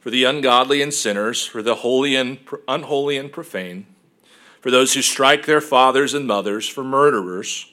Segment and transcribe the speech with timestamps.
[0.00, 3.86] for the ungodly and sinners, for the holy and unholy and profane,
[4.60, 7.70] for those who strike their fathers and mothers, for murderers,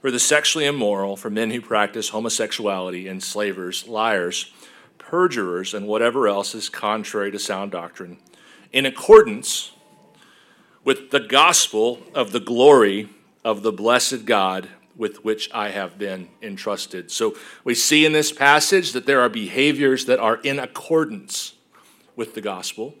[0.00, 4.52] for the sexually immoral, for men who practice homosexuality, enslavers, liars,
[4.98, 8.18] perjurers, and whatever else is contrary to sound doctrine,
[8.72, 9.72] in accordance
[10.84, 13.08] with the gospel of the glory
[13.44, 17.10] of the blessed God with which I have been entrusted.
[17.10, 21.54] So we see in this passage that there are behaviors that are in accordance
[22.14, 22.94] with the gospel,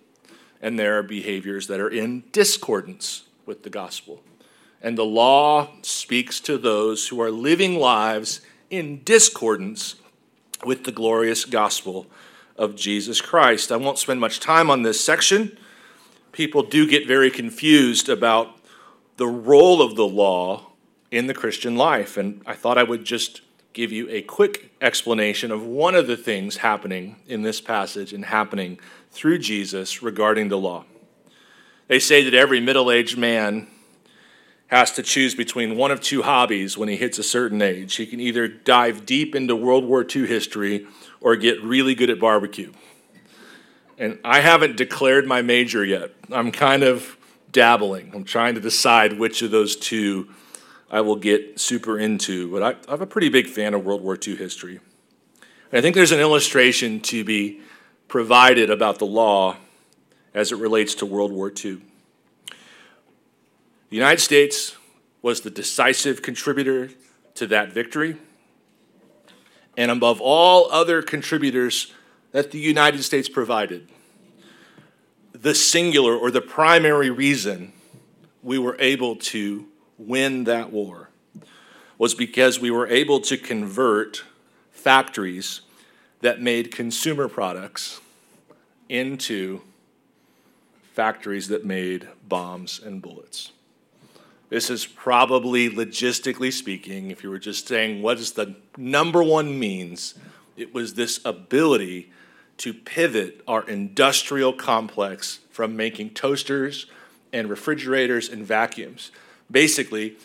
[0.60, 4.22] and there are behaviors that are in discordance with the gospel.
[4.80, 9.96] And the law speaks to those who are living lives in discordance
[10.64, 12.06] with the glorious gospel
[12.56, 13.70] of Jesus Christ.
[13.70, 15.58] I won't spend much time on this section.
[16.32, 18.56] People do get very confused about
[19.18, 20.71] the role of the law
[21.12, 22.16] in the Christian life.
[22.16, 23.42] And I thought I would just
[23.74, 28.24] give you a quick explanation of one of the things happening in this passage and
[28.24, 28.80] happening
[29.10, 30.84] through Jesus regarding the law.
[31.86, 33.68] They say that every middle aged man
[34.68, 37.96] has to choose between one of two hobbies when he hits a certain age.
[37.96, 40.86] He can either dive deep into World War II history
[41.20, 42.72] or get really good at barbecue.
[43.98, 46.12] And I haven't declared my major yet.
[46.30, 47.18] I'm kind of
[47.50, 48.12] dabbling.
[48.14, 50.30] I'm trying to decide which of those two
[50.92, 54.18] I will get super into, but I, am a pretty big fan of World War
[54.24, 54.78] II history.
[55.70, 57.60] And I think there's an illustration to be
[58.08, 59.56] provided about the law
[60.34, 61.80] as it relates to World War II.
[63.88, 64.76] The United States
[65.22, 66.90] was the decisive contributor
[67.36, 68.18] to that victory.
[69.78, 71.90] And above all other contributors
[72.32, 73.88] that the United States provided,
[75.32, 77.72] the singular or the primary reason
[78.42, 79.66] we were able to
[80.06, 81.08] win that war
[81.98, 84.24] was because we were able to convert
[84.70, 85.60] factories
[86.20, 88.00] that made consumer products
[88.88, 89.60] into
[90.92, 93.52] factories that made bombs and bullets.
[94.48, 99.58] This is probably logistically speaking, if you were just saying what is the number one
[99.58, 100.14] means,
[100.56, 102.12] it was this ability
[102.58, 106.86] to pivot our industrial complex from making toasters
[107.32, 109.10] and refrigerators and vacuums
[109.52, 110.16] basically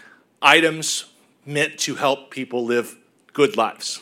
[0.41, 1.05] items
[1.45, 2.97] meant to help people live
[3.33, 4.01] good lives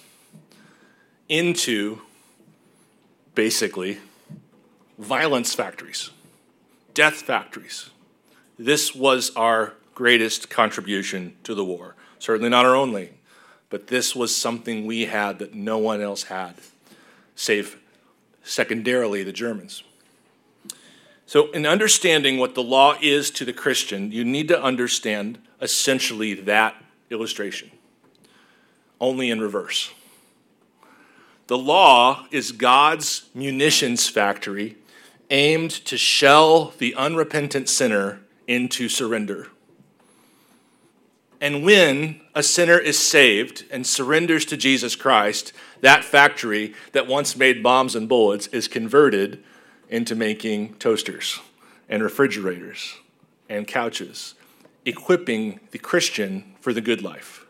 [1.27, 1.99] into
[3.33, 3.97] basically
[4.97, 6.11] violence factories,
[6.93, 7.89] death factories.
[8.57, 11.95] This was our greatest contribution to the war.
[12.19, 13.11] Certainly not our only,
[13.69, 16.55] but this was something we had that no one else had,
[17.35, 17.77] save
[18.43, 19.83] secondarily the Germans.
[21.27, 26.33] So, in understanding what the law is to the Christian, you need to understand essentially
[26.33, 26.75] that
[27.09, 27.71] illustration,
[29.01, 29.91] only in reverse.
[31.47, 34.77] The law is God's munitions factory
[35.29, 39.47] aimed to shell the unrepentant sinner into surrender.
[41.41, 47.35] And when a sinner is saved and surrenders to Jesus Christ, that factory that once
[47.35, 49.43] made bombs and bullets is converted
[49.89, 51.39] into making toasters
[51.87, 52.95] and refrigerators
[53.49, 54.35] and couches,
[54.85, 57.45] equipping the Christian for the good life.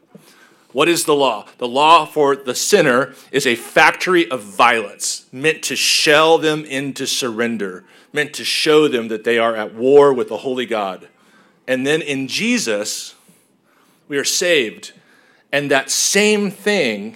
[0.71, 1.47] What is the law?
[1.57, 7.07] The law for the sinner is a factory of violence meant to shell them into
[7.07, 11.07] surrender, meant to show them that they are at war with the holy God.
[11.65, 13.15] And then in Jesus,
[14.09, 14.91] we are saved.
[15.49, 17.15] And that same thing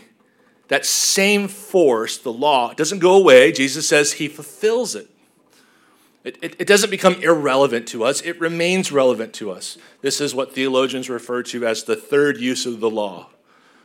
[0.69, 3.51] that same force, the law, doesn't go away.
[3.51, 5.07] Jesus says he fulfills it.
[6.23, 6.55] It, it.
[6.59, 9.77] it, doesn't become irrelevant to us, it remains relevant to us.
[10.01, 13.29] This is what theologians refer to as the third use of the law.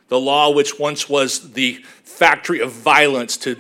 [0.09, 3.57] The law, which once was the factory of violence to,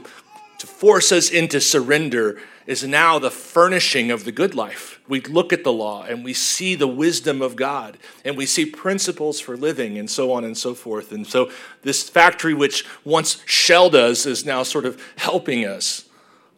[0.58, 4.93] to force us into surrender, is now the furnishing of the good life.
[5.06, 8.64] We look at the law and we see the wisdom of God and we see
[8.64, 11.12] principles for living and so on and so forth.
[11.12, 11.50] And so,
[11.82, 16.06] this factory, which once shelled us, is now sort of helping us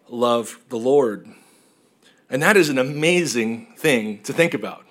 [0.08, 1.28] love the Lord.
[2.30, 4.84] And that is an amazing thing to think about.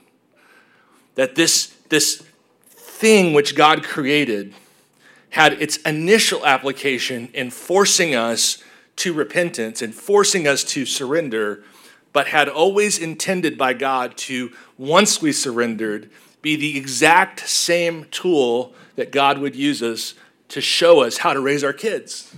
[1.16, 2.24] That this, this
[2.68, 4.54] thing which God created
[5.30, 8.64] had its initial application in forcing us
[8.98, 11.64] to repentance and forcing us to surrender,
[12.16, 16.10] but had always intended by God to, once we surrendered,
[16.42, 20.14] be the exact same tool that God would use us
[20.48, 22.34] to show us how to raise our kids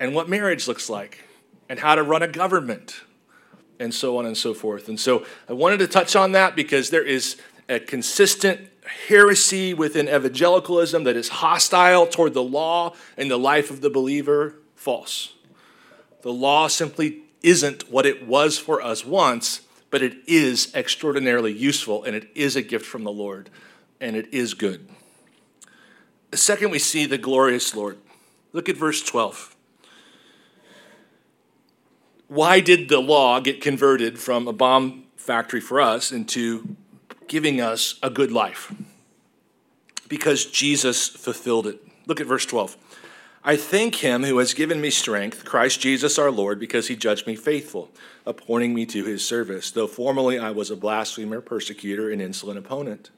[0.00, 1.22] and what marriage looks like
[1.68, 3.02] and how to run a government
[3.78, 4.88] and so on and so forth.
[4.88, 7.36] And so I wanted to touch on that because there is
[7.68, 8.70] a consistent
[9.08, 14.54] heresy within evangelicalism that is hostile toward the law and the life of the believer
[14.76, 15.34] false.
[16.22, 22.04] The law simply isn't what it was for us once, but it is extraordinarily useful
[22.04, 23.50] and it is a gift from the Lord
[24.00, 24.88] and it is good.
[26.34, 27.98] Second, we see the glorious Lord.
[28.52, 29.54] Look at verse 12.
[32.28, 36.76] Why did the law get converted from a bomb factory for us into
[37.28, 38.74] giving us a good life?
[40.08, 41.86] Because Jesus fulfilled it.
[42.06, 42.76] Look at verse 12.
[43.48, 47.28] I thank him who has given me strength, Christ Jesus our Lord, because he judged
[47.28, 47.92] me faithful,
[48.26, 53.10] appointing me to his service, though formerly I was a blasphemer, persecutor, and insolent opponent.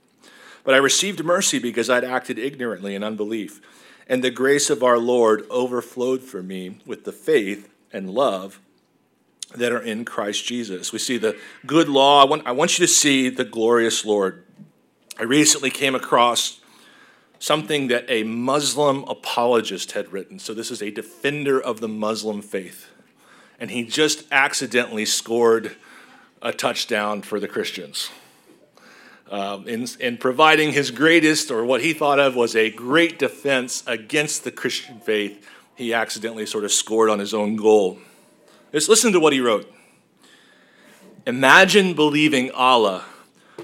[0.64, 3.62] But I received mercy because I'd acted ignorantly in unbelief,
[4.06, 8.60] and the grace of our Lord overflowed for me with the faith and love
[9.54, 10.92] that are in Christ Jesus.
[10.92, 12.20] We see the good law.
[12.20, 14.44] I want, I want you to see the glorious Lord.
[15.18, 16.60] I recently came across
[17.38, 20.38] something that a Muslim apologist had written.
[20.38, 22.90] So, this is a defender of the Muslim faith.
[23.60, 25.76] And he just accidentally scored
[26.40, 28.10] a touchdown for the Christians.
[29.30, 33.82] Um, in, in providing his greatest, or what he thought of was a great defense
[33.86, 37.98] against the Christian faith, he accidentally sort of scored on his own goal.
[38.72, 39.70] Just listen to what he wrote.
[41.26, 43.04] Imagine believing Allah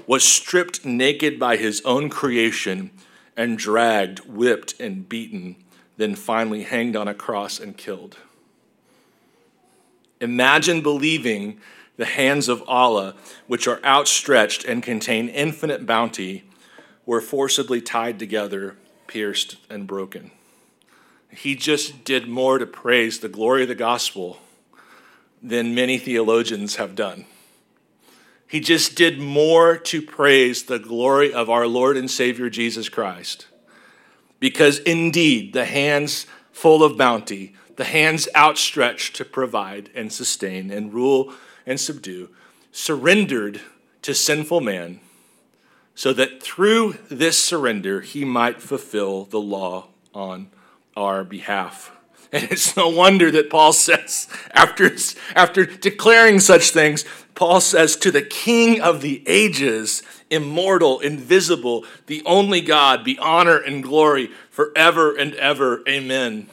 [0.05, 2.91] was stripped naked by his own creation
[3.37, 5.55] and dragged, whipped, and beaten,
[5.97, 8.17] then finally hanged on a cross and killed.
[10.21, 11.59] Imagine believing
[11.97, 13.15] the hands of Allah,
[13.47, 16.43] which are outstretched and contain infinite bounty,
[17.05, 18.75] were forcibly tied together,
[19.07, 20.31] pierced, and broken.
[21.29, 24.39] He just did more to praise the glory of the gospel
[25.41, 27.25] than many theologians have done.
[28.47, 33.47] He just did more to praise the glory of our Lord and Savior Jesus Christ.
[34.39, 40.93] Because indeed, the hands full of bounty, the hands outstretched to provide and sustain and
[40.93, 41.33] rule
[41.65, 42.29] and subdue,
[42.71, 43.61] surrendered
[44.03, 44.99] to sinful man,
[45.95, 50.49] so that through this surrender he might fulfill the law on
[50.95, 51.94] our behalf.
[52.35, 54.91] And it's no wonder that Paul says, after,
[55.35, 62.21] after declaring such things, Paul says, To the King of the ages, immortal, invisible, the
[62.25, 65.81] only God, be honor and glory forever and ever.
[65.87, 66.49] Amen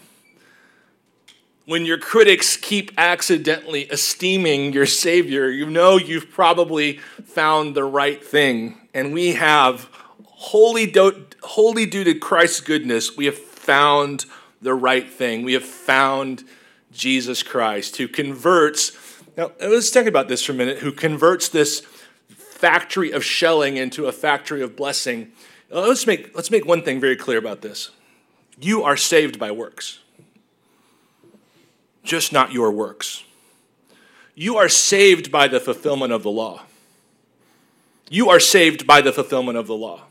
[1.65, 8.23] when your critics keep accidentally esteeming your Savior, you know you've probably found the right
[8.23, 8.81] thing.
[8.93, 9.89] And we have,
[10.25, 14.27] wholly, do- wholly due to Christ's goodness, we have found
[14.63, 15.43] the right thing.
[15.43, 16.45] We have found
[16.93, 18.93] Jesus Christ who converts.
[19.37, 20.79] Now, let's talk about this for a minute.
[20.79, 21.81] Who converts this
[22.29, 25.33] factory of shelling into a factory of blessing?
[25.71, 27.91] Uh, let's make, let's make one thing very clear about this.
[28.61, 29.99] You are saved by works
[32.03, 33.25] just not your works.
[34.35, 36.63] You are saved by the fulfillment of the law.
[38.09, 40.03] You are saved by the fulfillment of the law.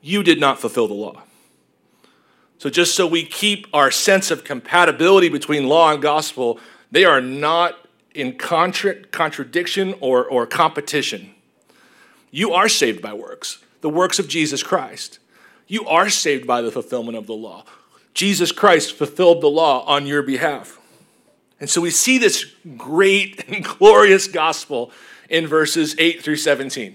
[0.00, 1.22] You did not fulfill the law.
[2.60, 6.60] So, just so we keep our sense of compatibility between law and gospel,
[6.90, 11.30] they are not in contra- contradiction or, or competition.
[12.30, 15.20] You are saved by works, the works of Jesus Christ.
[15.68, 17.64] You are saved by the fulfillment of the law.
[18.12, 20.78] Jesus Christ fulfilled the law on your behalf.
[21.60, 22.44] And so we see this
[22.76, 24.92] great and glorious gospel
[25.30, 26.94] in verses 8 through 17.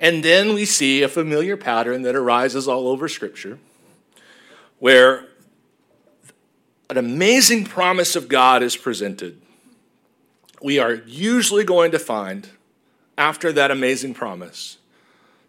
[0.00, 3.60] And then we see a familiar pattern that arises all over Scripture
[4.80, 5.28] where
[6.88, 9.40] an amazing promise of God is presented.
[10.60, 12.48] We are usually going to find,
[13.16, 14.78] after that amazing promise,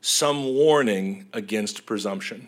[0.01, 2.47] some warning against presumption.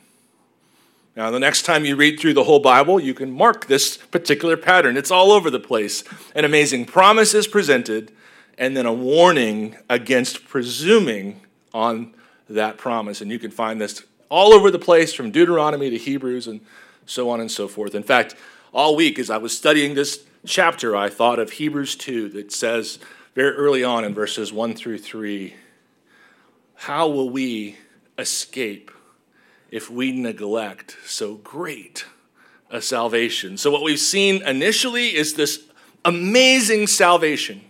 [1.16, 4.58] Now, the next time you read through the whole Bible, you can mark this particular
[4.58, 4.98] pattern.
[4.98, 6.04] It's all over the place.
[6.36, 8.12] An amazing promise is presented,
[8.58, 11.42] and then a warning against presuming
[11.74, 12.14] on
[12.50, 13.22] that promise.
[13.22, 16.60] And you can find this all over the place from Deuteronomy to Hebrews and
[17.06, 17.94] so on and so forth.
[17.94, 18.36] In fact,
[18.74, 22.98] all week as I was studying this chapter, I thought of Hebrews 2 that says
[23.36, 25.54] very early on in verses 1 through 3
[26.76, 27.78] How will we
[28.18, 28.90] escape
[29.70, 32.06] if we neglect so great
[32.72, 33.56] a salvation.
[33.56, 35.64] So, what we've seen initially is this
[36.04, 37.62] amazing salvation,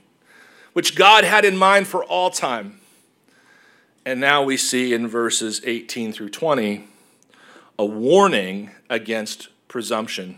[0.71, 2.79] which God had in mind for all time.
[4.05, 6.87] And now we see in verses 18 through 20
[7.79, 10.37] a warning against presumption.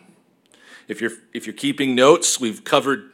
[0.87, 3.11] If you're, if you're keeping notes, we've covered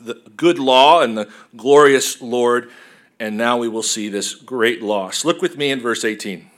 [0.00, 2.70] the good law and the glorious Lord,
[3.18, 5.24] and now we will see this great loss.
[5.24, 6.48] Look with me in verse 18.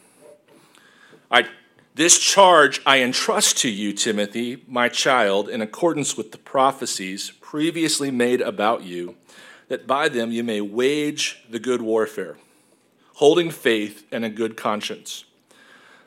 [1.30, 1.48] I,
[1.94, 8.10] This charge I entrust to you, Timothy, my child, in accordance with the prophecies previously
[8.10, 9.16] made about you,
[9.68, 12.36] that by them you may wage the good warfare,
[13.18, 15.24] holding faith and a good conscience.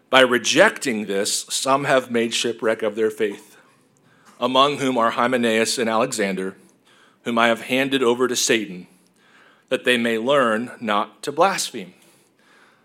[0.10, 3.56] By rejecting this, some have made shipwreck of their faith,
[4.40, 6.58] among whom are Hymenaeus and Alexander,
[7.24, 8.88] whom I have handed over to Satan,
[9.70, 11.94] that they may learn not to blaspheme.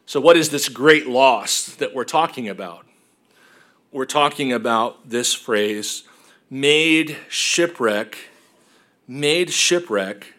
[0.05, 2.87] So, what is this great loss that we're talking about?
[3.97, 6.03] we're talking about this phrase
[6.51, 8.19] made shipwreck,
[9.09, 10.35] made shipwreck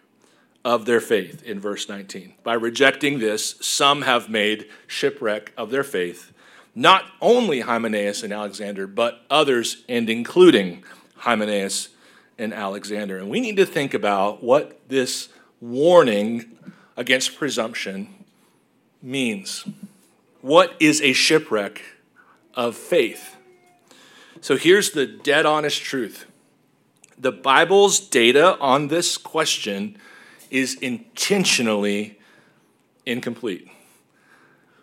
[0.68, 2.34] of their faith in verse 19.
[2.44, 6.34] By rejecting this, some have made shipwreck of their faith.
[6.76, 10.84] Not only Hymenaeus and Alexander, but others, and including
[11.16, 11.88] Hymenaeus
[12.38, 13.18] and Alexander.
[13.18, 15.30] And we need to think about what this
[15.62, 16.58] warning
[16.98, 18.14] against presumption
[19.02, 19.66] means.
[20.42, 21.82] What is a shipwreck
[22.56, 23.38] of faith?
[24.42, 26.26] So here's the dead honest truth
[27.18, 29.98] the Bible's data on this question
[30.50, 32.20] is intentionally
[33.06, 33.68] incomplete.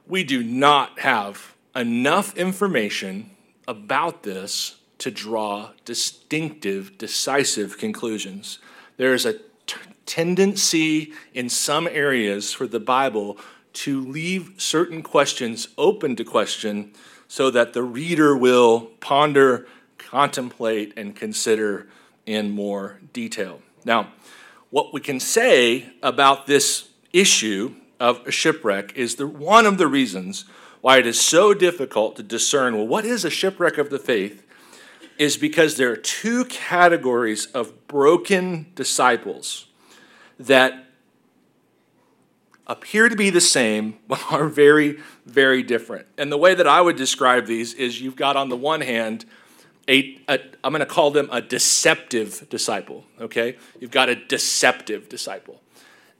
[0.06, 3.30] We do not have enough information
[3.66, 8.58] about this to draw distinctive, decisive conclusions.
[8.96, 9.34] There is a
[9.66, 13.38] t- tendency in some areas for the Bible
[13.72, 16.92] to leave certain questions open to question
[17.26, 19.66] so that the reader will ponder,
[19.98, 21.88] contemplate, and consider
[22.24, 23.60] in more detail.
[23.84, 24.12] Now,
[24.74, 29.86] what we can say about this issue of a shipwreck is the, one of the
[29.86, 30.46] reasons
[30.80, 34.44] why it is so difficult to discern well, what is a shipwreck of the faith
[35.16, 39.66] is because there are two categories of broken disciples
[40.40, 40.86] that
[42.66, 46.08] appear to be the same, but are very, very different.
[46.18, 49.24] And the way that I would describe these is you've got on the one hand,
[49.88, 53.56] a, a I'm going to call them a deceptive disciple, okay?
[53.80, 55.60] You've got a deceptive disciple.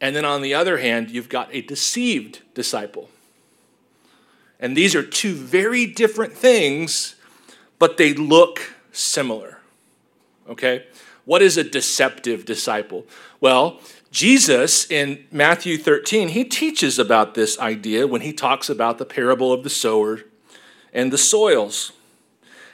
[0.00, 3.08] And then on the other hand, you've got a deceived disciple.
[4.60, 7.16] And these are two very different things,
[7.78, 9.58] but they look similar,
[10.48, 10.86] okay?
[11.24, 13.06] What is a deceptive disciple?
[13.40, 13.80] Well,
[14.10, 19.52] Jesus in Matthew 13, he teaches about this idea when he talks about the parable
[19.52, 20.20] of the sower
[20.92, 21.92] and the soils.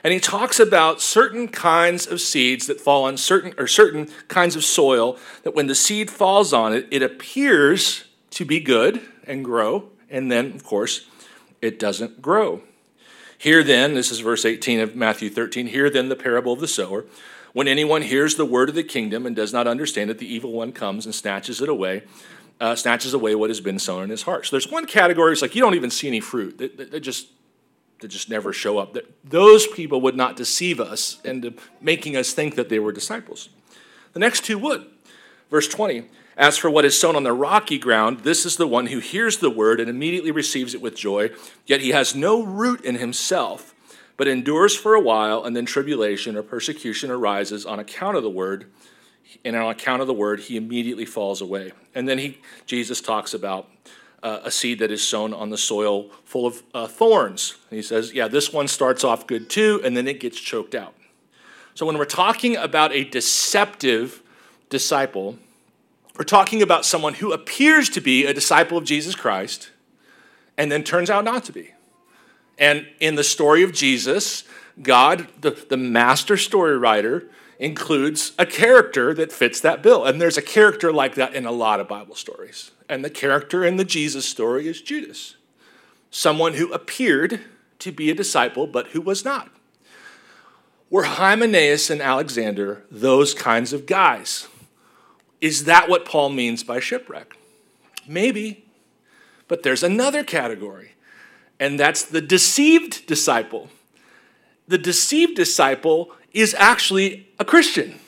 [0.03, 4.57] And he talks about certain kinds of seeds that fall on certain or certain kinds
[4.57, 9.45] of soil that when the seed falls on it, it appears to be good and
[9.45, 11.07] grow, and then of course
[11.61, 12.63] it doesn't grow.
[13.37, 16.69] Here then, this is verse 18 of Matthew 13, here then the parable of the
[16.69, 17.05] sower.
[17.53, 20.53] When anyone hears the word of the kingdom and does not understand it, the evil
[20.53, 22.03] one comes and snatches it away,
[22.61, 24.47] uh, snatches away what has been sown in his heart.
[24.47, 26.59] So there's one category, it's like you don't even see any fruit.
[26.59, 27.29] They, just
[28.01, 28.97] they just never show up.
[29.25, 33.49] Those people would not deceive us into making us think that they were disciples.
[34.13, 34.87] The next two would.
[35.51, 36.05] Verse 20
[36.37, 39.39] As for what is sown on the rocky ground, this is the one who hears
[39.39, 41.31] the word and immediately receives it with joy,
[41.67, 43.75] yet he has no root in himself
[44.21, 48.29] but endures for a while, and then tribulation or persecution arises on account of the
[48.29, 48.67] word,
[49.47, 51.73] and on account of the word, he immediately falls away.
[51.95, 53.71] And then he, Jesus talks about
[54.23, 57.57] uh, a seed that is sown on the soil full of uh, thorns.
[57.71, 60.75] And he says, yeah, this one starts off good too, and then it gets choked
[60.75, 60.95] out.
[61.75, 64.23] So when we're talking about a deceptive
[64.69, 65.39] disciple,
[66.19, 69.71] we're talking about someone who appears to be a disciple of Jesus Christ
[70.59, 71.71] and then turns out not to be.
[72.59, 74.45] And in the story of Jesus,
[74.83, 77.25] God, the, the master story writer,
[77.61, 80.05] includes a character that fits that bill.
[80.05, 82.73] And there's a character like that in a lot of Bible stories.
[82.89, 85.37] And the character in the Jesus story is Judas,
[86.11, 87.41] someone who appeared
[87.79, 89.51] to be a disciple, but who was not.
[90.89, 94.49] Were Hymenaeus and Alexander those kinds of guys?
[95.41, 97.37] Is that what Paul means by shipwreck?
[98.09, 98.65] Maybe.
[99.47, 100.95] But there's another category
[101.61, 103.69] and that's the deceived disciple.
[104.67, 107.99] The deceived disciple is actually a Christian,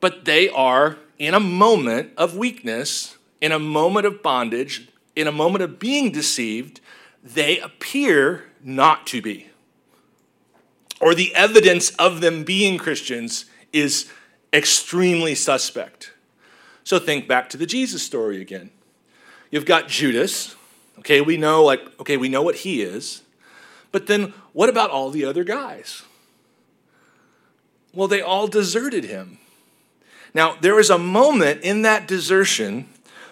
[0.00, 5.32] but they are in a moment of weakness, in a moment of bondage, in a
[5.32, 6.80] moment of being deceived,
[7.22, 9.48] they appear not to be.
[11.00, 14.10] Or the evidence of them being Christians is
[14.52, 16.12] extremely suspect.
[16.84, 18.70] So think back to the Jesus story again.
[19.50, 20.56] You've got Judas,
[20.98, 23.22] Okay, we know like okay, we know what he is.
[23.90, 26.02] But then what about all the other guys?
[27.94, 29.38] Well, they all deserted him.
[30.34, 32.88] Now, there was a moment in that desertion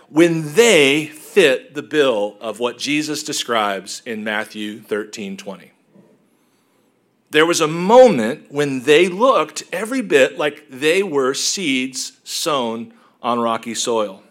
[0.09, 5.71] when they fit the bill of what Jesus describes in Matthew 13 20.
[7.31, 13.39] there was a moment when they looked every bit like they were seeds sown on
[13.39, 14.23] rocky soil.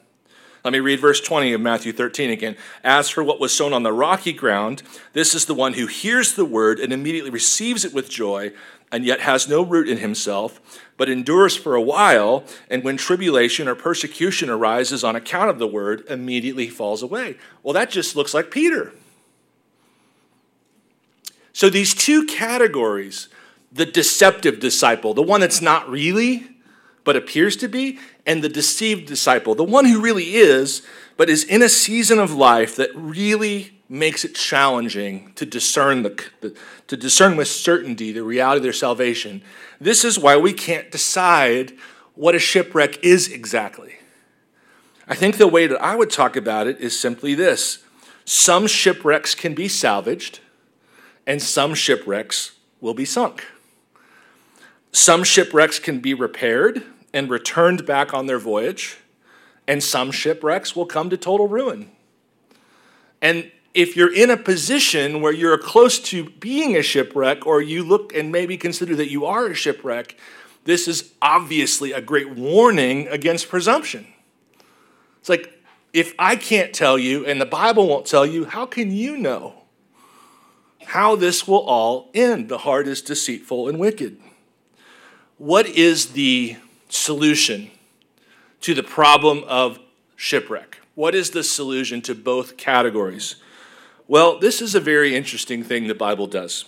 [0.65, 2.57] Let me read verse 20 of Matthew 13 again.
[2.83, 4.83] As for what was sown on the rocky ground,
[5.13, 8.51] this is the one who hears the word and immediately receives it with joy,
[8.91, 10.59] and yet has no root in himself,
[10.97, 15.67] but endures for a while, and when tribulation or persecution arises on account of the
[15.67, 17.37] word, immediately falls away.
[17.63, 18.93] Well, that just looks like Peter.
[21.53, 23.27] So these two categories,
[23.71, 26.47] the deceptive disciple, the one that's not really,
[27.03, 30.81] but appears to be, and the deceived disciple, the one who really is,
[31.17, 36.55] but is in a season of life that really makes it challenging to discern the,
[36.87, 39.41] to discern with certainty the reality of their salvation.
[39.81, 41.73] This is why we can't decide
[42.13, 43.95] what a shipwreck is exactly.
[45.07, 47.79] I think the way that I would talk about it is simply this.
[48.25, 50.39] Some shipwrecks can be salvaged,
[51.25, 53.47] and some shipwrecks will be sunk.
[54.91, 58.97] Some shipwrecks can be repaired and returned back on their voyage,
[59.67, 61.89] and some shipwrecks will come to total ruin.
[63.19, 67.83] And if you're in a position where you're close to being a shipwreck, or you
[67.83, 70.17] look and maybe consider that you are a shipwreck,
[70.65, 74.07] this is obviously a great warning against presumption.
[75.19, 75.61] It's like,
[75.93, 79.59] if I can't tell you and the Bible won't tell you, how can you know?
[80.89, 82.49] how this will all end.
[82.49, 84.19] The heart is deceitful and wicked.
[85.37, 86.57] What is the
[86.89, 87.69] solution
[88.61, 89.77] to the problem of
[90.15, 90.79] shipwreck?
[90.95, 93.35] What is the solution to both categories?
[94.09, 96.65] Well, this is a very interesting thing the Bible does.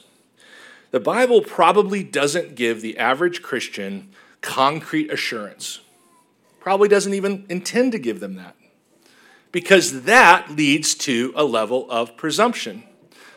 [0.91, 4.10] The Bible probably doesn't give the average Christian
[4.41, 5.79] concrete assurance,
[6.60, 8.55] probably doesn't even intend to give them that,
[9.51, 12.83] because that leads to a level of presumption.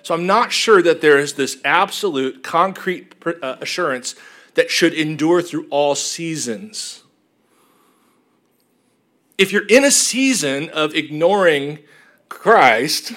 [0.02, 4.14] So I'm not sure that there is this absolute concrete uh, assurance
[4.52, 7.04] that should endure through all seasons.
[9.38, 11.78] If you're in a season of ignoring
[12.28, 13.14] Christ,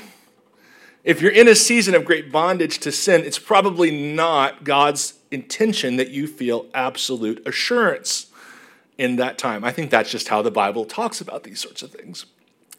[1.07, 5.95] if you're in a season of great bondage to sin, it's probably not God's intention
[5.95, 8.25] that you feel absolute assurance
[8.97, 9.63] in that time.
[9.63, 12.25] I think that's just how the Bible talks about these sorts of things.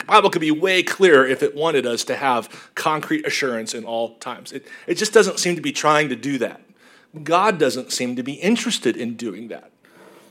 [0.01, 3.85] The Bible could be way clearer if it wanted us to have concrete assurance in
[3.85, 4.53] all times.
[4.53, 6.61] It, it just doesn't seem to be trying to do that.
[7.23, 9.73] God doesn't seem to be interested in doing that.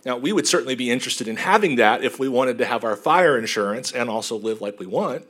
[0.05, 2.95] Now, we would certainly be interested in having that if we wanted to have our
[2.95, 5.25] fire insurance and also live like we want.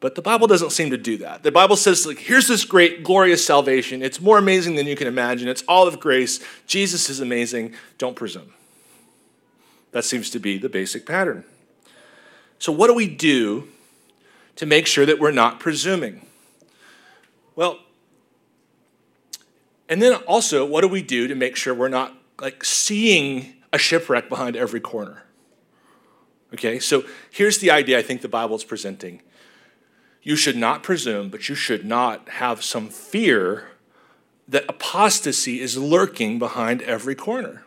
[0.00, 1.42] But the Bible doesn't seem to do that.
[1.42, 4.02] The Bible says, like, here's this great, glorious salvation.
[4.02, 5.48] It's more amazing than you can imagine.
[5.48, 6.40] It's all of grace.
[6.66, 7.74] Jesus is amazing.
[7.96, 8.52] Don't presume.
[9.92, 11.44] That seems to be the basic pattern.
[12.58, 13.68] So, what do we do
[14.56, 16.26] to make sure that we're not presuming?
[17.54, 17.78] Well,
[19.88, 23.78] and then also, what do we do to make sure we're not like seeing a
[23.78, 25.22] shipwreck behind every corner?
[26.52, 29.22] Okay, so here's the idea I think the Bible is presenting.
[30.26, 33.68] You should not presume, but you should not have some fear
[34.48, 37.62] that apostasy is lurking behind every corner.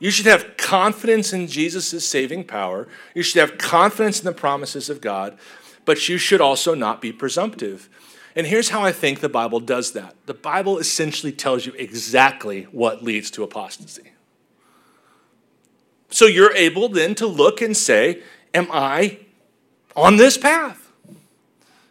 [0.00, 2.88] You should have confidence in Jesus' saving power.
[3.14, 5.38] You should have confidence in the promises of God,
[5.84, 7.88] but you should also not be presumptive.
[8.34, 12.64] And here's how I think the Bible does that the Bible essentially tells you exactly
[12.72, 14.10] what leads to apostasy.
[16.08, 19.20] So you're able then to look and say, Am I
[19.94, 20.79] on this path?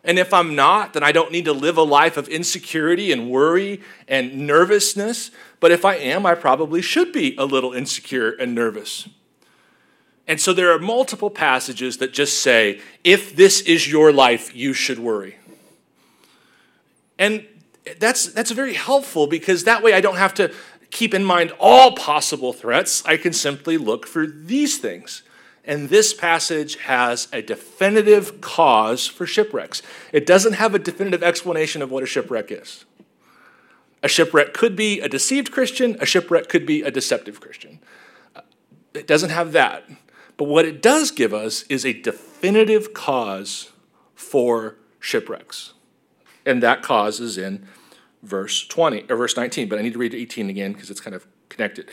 [0.10, 3.30] And if I'm not, then I don't need to live a life of insecurity and
[3.30, 5.30] worry and nervousness.
[5.60, 9.08] But if I am, I probably should be a little insecure and nervous.
[10.28, 14.74] And so there are multiple passages that just say, if this is your life, you
[14.74, 15.38] should worry.
[17.20, 17.46] And
[18.00, 20.52] that's, that's very helpful because that way I don't have to
[20.90, 23.06] keep in mind all possible threats.
[23.06, 25.22] I can simply look for these things.
[25.70, 29.84] And this passage has a definitive cause for shipwrecks.
[30.12, 32.86] It doesn't have a definitive explanation of what a shipwreck is.
[34.02, 37.78] A shipwreck could be a deceived Christian, a shipwreck could be a deceptive Christian.
[38.96, 39.88] It doesn't have that.
[40.38, 43.72] But what it does give us is a definitive cause
[44.16, 45.74] for shipwrecks.
[46.48, 47.68] And that cause is in
[48.24, 51.16] verse 20 or verse 19, but I need to read 18 again because it's kind
[51.16, 51.92] of connected.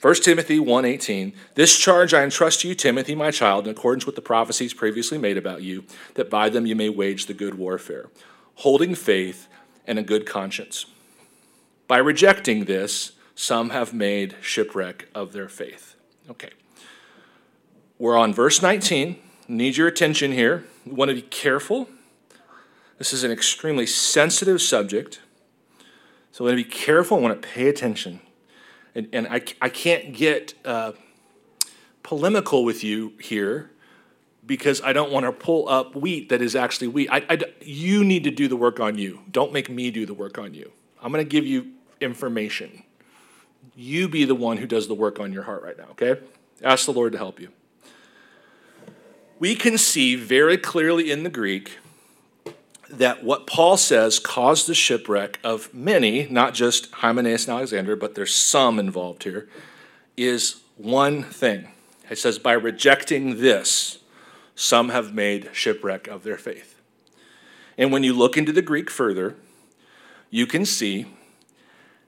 [0.00, 4.14] 1 Timothy 1:18 This charge I entrust to you Timothy my child in accordance with
[4.14, 5.84] the prophecies previously made about you
[6.14, 8.08] that by them you may wage the good warfare
[8.56, 9.46] holding faith
[9.86, 10.86] and a good conscience.
[11.86, 15.96] By rejecting this some have made shipwreck of their faith.
[16.30, 16.50] Okay.
[17.98, 19.16] We're on verse 19
[19.48, 20.64] need your attention here.
[20.86, 21.88] We want to be careful.
[22.98, 25.20] This is an extremely sensitive subject.
[26.32, 27.18] So we want to be careful.
[27.18, 28.20] I want to pay attention.
[28.94, 30.92] And, and I, I can't get uh,
[32.02, 33.70] polemical with you here
[34.44, 37.08] because I don't want to pull up wheat that is actually wheat.
[37.10, 39.20] I, I, you need to do the work on you.
[39.30, 40.72] Don't make me do the work on you.
[41.02, 42.82] I'm going to give you information.
[43.76, 46.20] You be the one who does the work on your heart right now, okay?
[46.62, 47.50] Ask the Lord to help you.
[49.38, 51.78] We can see very clearly in the Greek
[52.90, 58.14] that what Paul says caused the shipwreck of many, not just Hymenaeus and Alexander, but
[58.14, 59.48] there's some involved here,
[60.16, 61.68] is one thing.
[62.10, 63.98] It says, by rejecting this,
[64.54, 66.74] some have made shipwreck of their faith.
[67.78, 69.36] And when you look into the Greek further,
[70.28, 71.06] you can see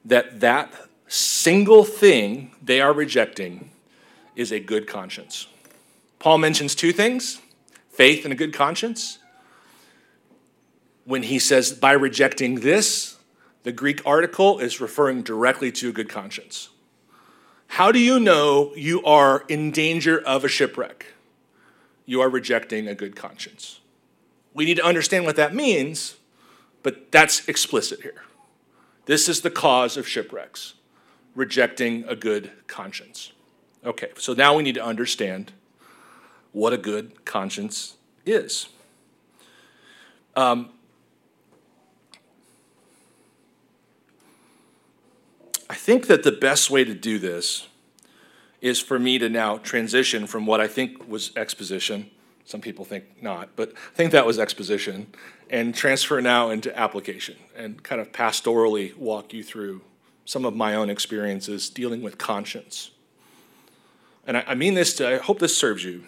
[0.04, 0.74] that that
[1.06, 3.70] single thing they are rejecting
[4.34, 5.46] is a good conscience.
[6.18, 7.40] Paul mentions two things
[7.90, 9.18] faith and a good conscience.
[11.04, 13.18] When he says, by rejecting this,
[13.62, 16.68] the Greek article is referring directly to a good conscience.
[17.66, 21.06] How do you know you are in danger of a shipwreck?
[22.06, 23.80] you are rejecting a good conscience.
[24.54, 26.16] We need to understand what that means,
[26.82, 28.22] but that's explicit here.
[29.06, 30.74] This is the cause of shipwrecks
[31.34, 33.32] rejecting a good conscience.
[33.84, 35.52] Okay, so now we need to understand
[36.52, 38.68] what a good conscience is.
[40.36, 40.70] Um,
[45.72, 47.66] I think that the best way to do this
[48.60, 52.10] is for me to now transition from what I think was exposition.
[52.44, 55.06] Some people think not, but I think that was exposition,
[55.48, 59.80] and transfer now into application and kind of pastorally walk you through
[60.26, 62.90] some of my own experiences dealing with conscience.
[64.26, 66.04] And I, mean this to, I hope this serves you.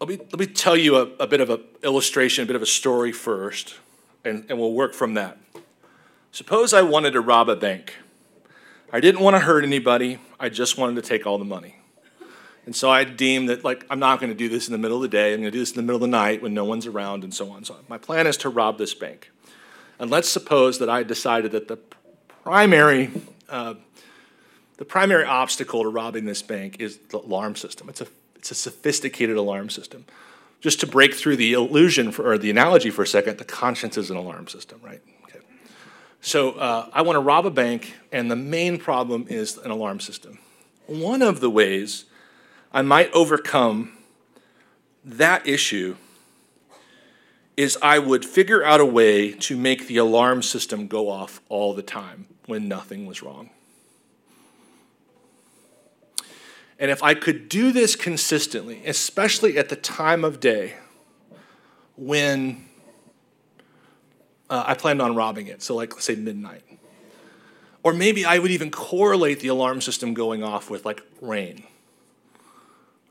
[0.00, 2.62] Let me, let me tell you a, a bit of an illustration, a bit of
[2.62, 3.76] a story first,
[4.24, 5.38] and, and we'll work from that.
[6.36, 7.94] Suppose I wanted to rob a bank.
[8.92, 10.18] I didn't want to hurt anybody.
[10.38, 11.76] I just wanted to take all the money.
[12.66, 14.98] And so I deemed that, like, I'm not going to do this in the middle
[14.98, 15.32] of the day.
[15.32, 17.24] I'm going to do this in the middle of the night when no one's around
[17.24, 17.56] and so on.
[17.56, 17.84] And so on.
[17.88, 19.30] my plan is to rob this bank.
[19.98, 21.78] And let's suppose that I decided that the
[22.42, 23.12] primary,
[23.48, 23.76] uh,
[24.76, 27.88] the primary obstacle to robbing this bank is the alarm system.
[27.88, 30.04] It's a, it's a sophisticated alarm system.
[30.60, 33.96] Just to break through the illusion for, or the analogy for a second, the conscience
[33.96, 35.00] is an alarm system, right?
[36.26, 40.00] So uh, I want to rob a bank, and the main problem is an alarm
[40.00, 40.40] system.
[40.88, 42.06] One of the ways
[42.72, 43.92] I might overcome
[45.04, 45.94] that issue
[47.56, 51.74] is I would figure out a way to make the alarm system go off all
[51.74, 53.50] the time when nothing was wrong.
[56.76, 60.74] And if I could do this consistently, especially at the time of day
[61.96, 62.65] when
[64.48, 65.62] uh, I planned on robbing it.
[65.62, 66.62] So, like, let's say midnight.
[67.82, 71.64] Or maybe I would even correlate the alarm system going off with like rain.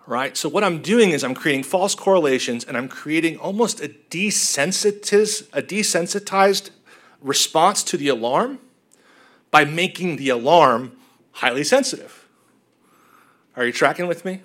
[0.06, 0.36] Right?
[0.36, 5.48] So, what I'm doing is I'm creating false correlations and I'm creating almost a desensitized,
[5.54, 6.72] a desensitized
[7.22, 8.60] response to the alarm
[9.50, 10.98] by making the alarm
[11.32, 12.28] highly sensitive.
[13.56, 14.42] Are you tracking with me?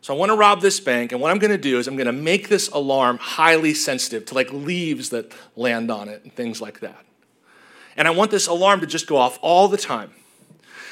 [0.00, 1.96] So I want to rob this bank, and what I'm going to do is I'm
[1.96, 6.32] going to make this alarm highly sensitive to like leaves that land on it and
[6.32, 7.04] things like that.
[7.96, 10.12] And I want this alarm to just go off all the time.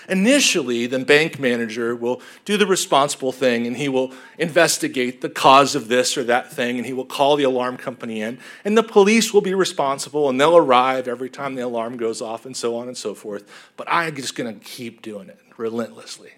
[0.09, 5.75] Initially, the bank manager will do the responsible thing and he will investigate the cause
[5.75, 8.39] of this or that thing and he will call the alarm company in.
[8.65, 12.47] And the police will be responsible and they'll arrive every time the alarm goes off
[12.47, 13.49] and so on and so forth.
[13.77, 16.33] But I'm just going to keep doing it relentlessly.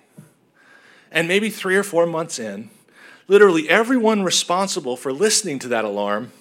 [1.11, 2.71] And maybe three or four months in,
[3.27, 6.33] literally everyone responsible for listening to that alarm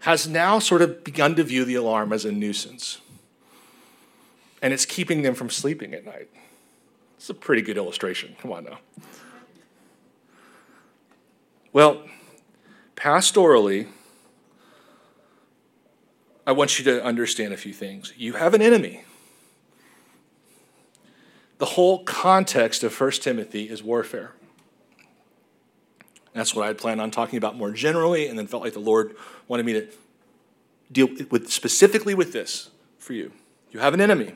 [0.00, 3.00] has now sort of begun to view the alarm as a nuisance.
[4.60, 6.28] And it's keeping them from sleeping at night.
[7.16, 8.36] It's a pretty good illustration.
[8.40, 8.78] Come on now.
[11.72, 12.02] Well,
[12.96, 13.88] pastorally,
[16.46, 18.12] I want you to understand a few things.
[18.16, 19.04] You have an enemy
[21.58, 24.32] the whole context of 1 Timothy is warfare.
[26.32, 28.80] that's what I had planned on talking about more generally, and then felt like the
[28.80, 29.86] Lord wanted me to
[30.90, 33.32] deal with specifically with this for you.
[33.70, 34.34] You have an enemy.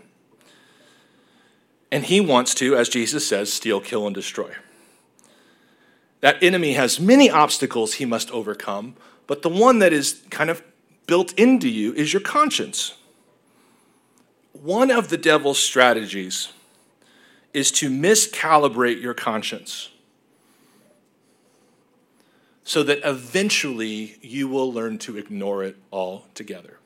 [1.91, 4.55] And he wants to, as Jesus says, steal, kill, and destroy.
[6.21, 10.63] That enemy has many obstacles he must overcome, but the one that is kind of
[11.07, 12.95] built into you is your conscience.
[14.53, 16.53] One of the devil's strategies
[17.53, 19.91] is to miscalibrate your conscience
[22.69, 26.79] so that eventually you will learn to ignore it altogether.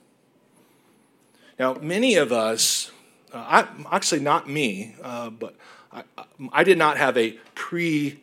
[1.59, 2.92] Now, many of us,
[3.33, 5.57] uh, I, actually not me, uh, but
[5.92, 6.05] I,
[6.53, 8.20] I, did not have a pre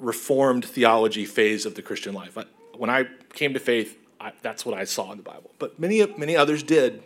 [0.00, 2.36] reformed theology phase of the Christian life.
[2.36, 2.44] I,
[2.76, 3.96] when I came to faith,
[4.42, 5.52] that's what I saw in the Bible.
[5.58, 7.02] But many, many others did.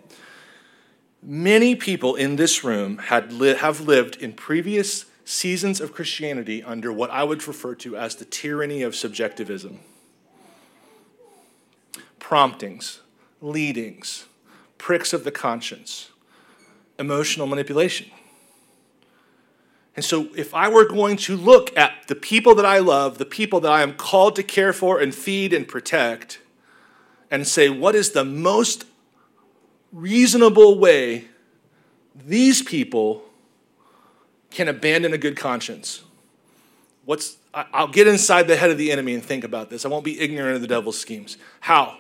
[1.23, 6.93] Many people in this room had li- have lived in previous seasons of Christianity under
[6.93, 9.79] what I would refer to as the tyranny of subjectivism.
[12.19, 13.01] Promptings,
[13.41, 14.27] leadings,
[14.79, 16.11] pricks of the conscience,
[16.99, 18.11] emotional manipulation.
[19.95, 23.27] And so, if I were going to look at the people that I love, the
[23.27, 26.41] people that I am called to care for and feed and protect,
[27.31, 28.87] and say, what is the most
[29.93, 31.27] reasonable way
[32.15, 33.23] these people
[34.51, 36.03] can abandon a good conscience?
[37.05, 39.85] What's, I'll get inside the head of the enemy and think about this.
[39.85, 41.37] I won't be ignorant of the devil's schemes.
[41.61, 41.99] How?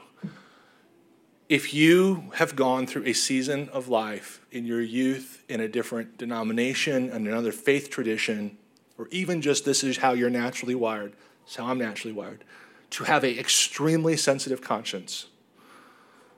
[1.48, 6.16] If you have gone through a season of life in your youth in a different
[6.16, 8.56] denomination and another faith tradition,
[8.96, 11.12] or even just this is how you're naturally wired,
[11.44, 12.44] it's how I'm naturally wired,
[12.90, 15.26] to have an extremely sensitive conscience,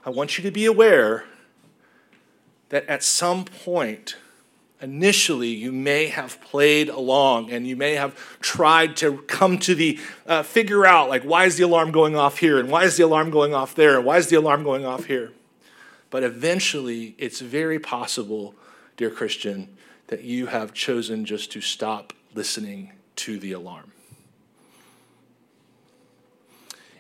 [0.07, 1.25] I want you to be aware
[2.75, 4.17] that at some point,
[4.81, 9.97] initially you may have played along and you may have tried to come to the
[10.27, 13.05] uh, figure out like why is the alarm going off here and why is the
[13.05, 15.31] alarm going off there and why is the alarm going off here?
[16.11, 18.57] But eventually it's very possible
[18.97, 19.77] dear christian
[20.09, 23.93] that you have chosen just to stop listening to the alarm.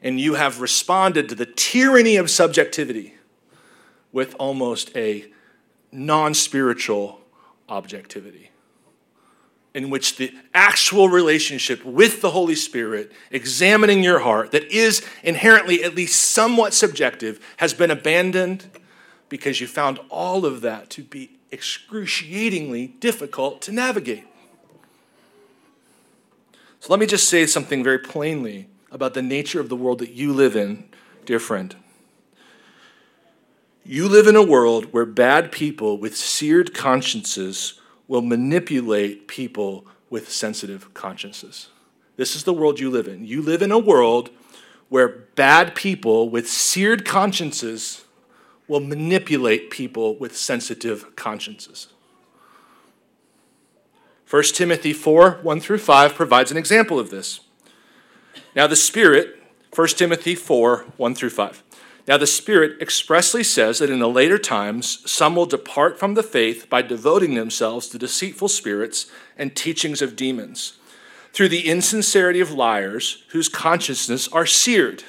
[0.04, 3.14] And you have responded to the tyranny of subjectivity
[4.12, 5.32] with almost a
[5.94, 7.20] non spiritual
[7.68, 8.50] objectivity,
[9.72, 15.82] in which the actual relationship with the Holy Spirit, examining your heart, that is inherently
[15.82, 18.66] at least somewhat subjective, has been abandoned
[19.28, 24.24] because you found all of that to be excruciatingly difficult to navigate.
[26.80, 30.10] So let me just say something very plainly about the nature of the world that
[30.10, 30.84] you live in,
[31.24, 31.74] dear friend.
[33.86, 40.30] You live in a world where bad people with seared consciences will manipulate people with
[40.30, 41.68] sensitive consciences.
[42.16, 43.26] This is the world you live in.
[43.26, 44.30] You live in a world
[44.88, 48.04] where bad people with seared consciences
[48.68, 51.88] will manipulate people with sensitive consciences.
[54.30, 57.40] 1 Timothy 4 1 through 5 provides an example of this.
[58.56, 59.42] Now, the Spirit,
[59.74, 61.63] 1 Timothy 4 1 through 5.
[62.06, 66.22] Now, the Spirit expressly says that in the later times, some will depart from the
[66.22, 69.06] faith by devoting themselves to deceitful spirits
[69.38, 70.74] and teachings of demons,
[71.32, 75.02] through the insincerity of liars whose consciences are seared,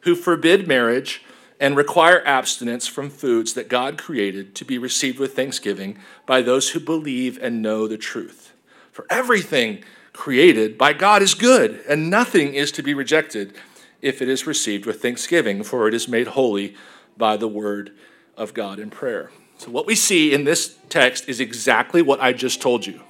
[0.00, 1.22] who forbid marriage
[1.58, 6.70] and require abstinence from foods that God created to be received with thanksgiving by those
[6.70, 8.52] who believe and know the truth.
[8.92, 13.54] For everything created by God is good, and nothing is to be rejected
[14.02, 16.74] if it is received with thanksgiving, for it is made holy
[17.16, 17.92] by the word
[18.36, 19.30] of God in prayer.
[19.58, 23.00] So, what we see in this text is exactly what I just told you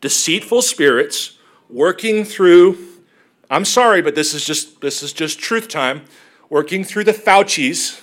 [0.00, 1.38] deceitful spirits
[1.68, 2.78] working through,
[3.50, 6.04] I'm sorry, but this is just, this is just truth time,
[6.48, 8.02] working through the Faucis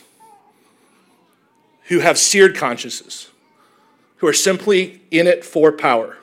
[1.83, 3.29] who have seared consciences,
[4.17, 6.17] who are simply in it for power.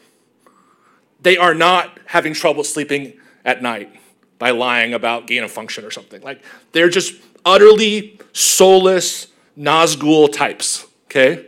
[1.23, 3.15] They are not having trouble sleeping
[3.45, 4.00] at night
[4.41, 6.21] by lying about gain of function or something.
[6.23, 11.47] Like they're just utterly soulless Nazgul types, okay?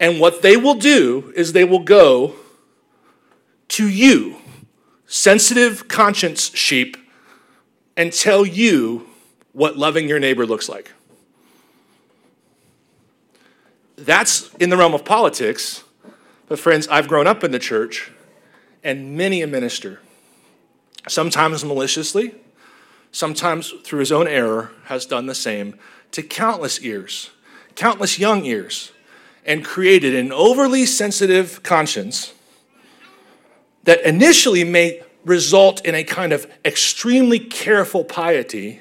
[0.00, 2.34] And what they will do is they will go
[3.68, 4.36] to you,
[5.06, 6.96] sensitive conscience sheep,
[7.96, 9.06] and tell you
[9.52, 10.92] what loving your neighbor looks like.
[13.96, 15.84] That's in the realm of politics.
[16.48, 18.10] But, friends, I've grown up in the church,
[18.82, 20.00] and many a minister
[21.08, 22.34] sometimes maliciously,
[23.12, 25.78] sometimes through his own error, has done the same
[26.12, 27.30] to countless ears,
[27.74, 28.92] countless young ears,
[29.44, 32.34] and created an overly sensitive conscience
[33.84, 38.80] that initially may result in a kind of extremely careful piety,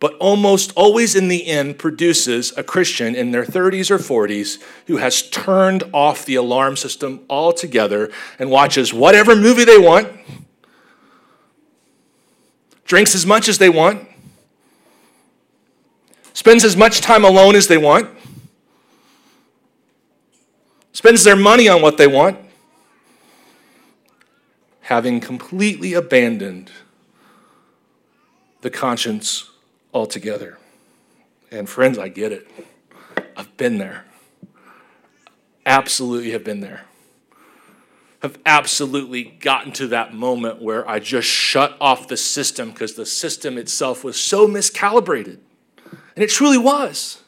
[0.00, 4.96] but almost always in the end produces a Christian in their 30s or 40s who
[4.96, 10.08] has turned off the alarm system altogether and watches whatever movie they want
[12.92, 14.06] drinks as much as they want,
[16.34, 18.06] spends as much time alone as they want,
[20.92, 22.36] spends their money on what they want,
[24.82, 26.70] having completely abandoned
[28.60, 29.48] the conscience
[29.94, 30.58] altogether.
[31.50, 32.46] And friends, I get it.
[33.34, 34.04] I've been there.
[35.64, 36.82] Absolutely have been there.
[38.22, 43.04] Have absolutely gotten to that moment where I just shut off the system because the
[43.04, 45.38] system itself was so miscalibrated.
[46.14, 47.22] And it truly was.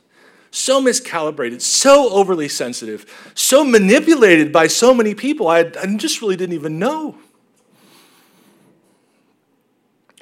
[0.53, 6.37] So miscalibrated, so overly sensitive, so manipulated by so many people, I, I just really
[6.37, 7.19] didn't even know.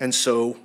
[0.00, 0.56] And so,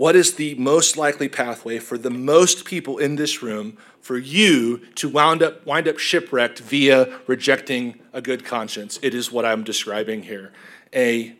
[0.00, 4.78] what is the most likely pathway for the most people in this room for you
[4.94, 8.98] to wind up, wind up shipwrecked via rejecting a good conscience?
[9.02, 10.52] It is what I'm describing here
[10.94, 11.36] a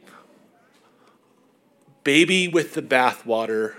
[2.04, 3.76] baby with the bathwater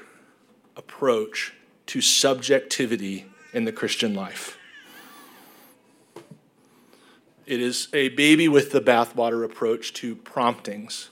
[0.76, 1.54] approach
[1.86, 4.58] to subjectivity in the Christian life.
[7.46, 11.12] It is a baby with the bathwater approach to promptings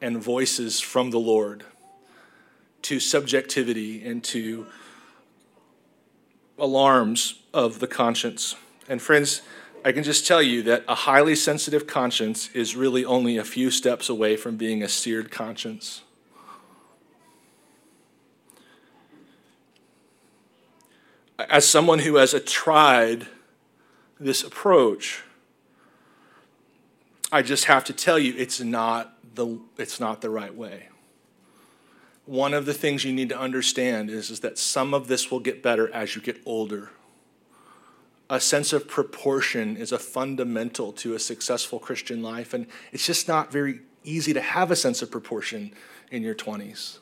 [0.00, 1.64] and voices from the Lord,
[2.82, 4.66] to subjectivity and to
[6.58, 8.56] alarms of the conscience.
[8.88, 9.42] And friends,
[9.84, 13.70] I can just tell you that a highly sensitive conscience is really only a few
[13.70, 16.02] steps away from being a seared conscience.
[21.48, 23.26] As someone who has tried
[24.20, 25.24] this approach,
[27.32, 30.90] I just have to tell you it's not the, it's not the right way.
[32.24, 35.40] One of the things you need to understand is, is that some of this will
[35.40, 36.90] get better as you get older.
[38.30, 43.28] A sense of proportion is a fundamental to a successful Christian life, and it's just
[43.28, 45.72] not very easy to have a sense of proportion
[46.10, 46.98] in your 20s.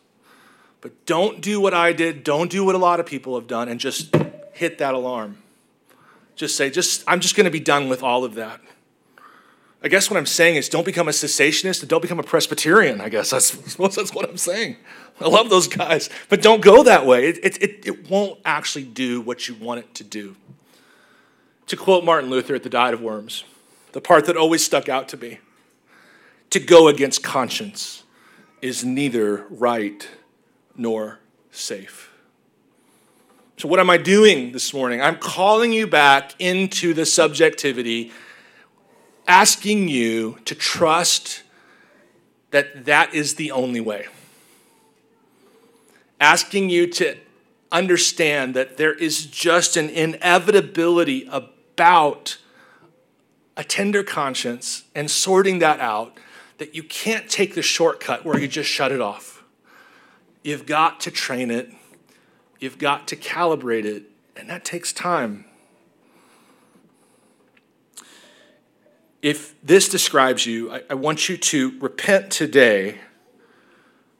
[0.80, 3.68] But don't do what I did, don't do what a lot of people have done,
[3.68, 4.14] and just
[4.52, 5.38] hit that alarm.
[6.34, 8.60] Just say, just I'm just going to be done with all of that.
[9.82, 13.00] I guess what I'm saying is don't become a cessationist and don't become a Presbyterian,
[13.00, 13.30] I guess.
[13.30, 14.76] That's, that's what I'm saying.
[15.20, 17.28] I love those guys, but don't go that way.
[17.28, 20.36] It, it, it, it won't actually do what you want it to do.
[21.68, 23.44] To quote Martin Luther at the Diet of Worms,
[23.92, 25.38] the part that always stuck out to me
[26.50, 28.02] to go against conscience
[28.60, 30.08] is neither right
[30.76, 32.12] nor safe.
[33.56, 35.02] So, what am I doing this morning?
[35.02, 38.10] I'm calling you back into the subjectivity
[39.26, 41.42] asking you to trust
[42.50, 44.06] that that is the only way.
[46.20, 47.16] Asking you to
[47.72, 52.38] understand that there is just an inevitability about
[53.56, 56.18] a tender conscience and sorting that out
[56.58, 59.42] that you can't take the shortcut where you just shut it off.
[60.42, 61.70] You've got to train it,
[62.58, 64.04] you've got to calibrate it,
[64.36, 65.44] and that takes time.
[69.22, 72.98] If this describes you, I, I, want you to repent today